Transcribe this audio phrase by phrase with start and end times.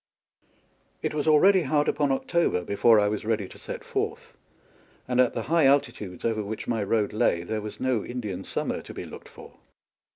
[1.03, 4.33] It was already hard upon October before I was ready to set forth,
[5.07, 8.81] and at the high altitudes over which my road lay there was no Indian summer
[8.81, 9.57] to be looked for.